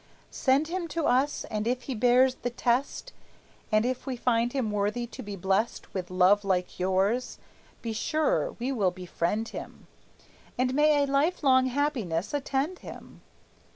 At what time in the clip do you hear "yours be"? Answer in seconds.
6.79-7.93